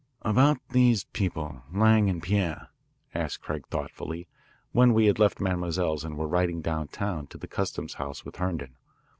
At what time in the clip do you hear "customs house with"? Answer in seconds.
7.45-8.37